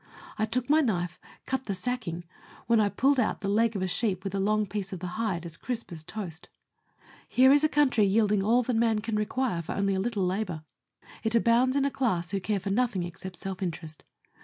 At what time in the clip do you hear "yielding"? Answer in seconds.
8.05-8.41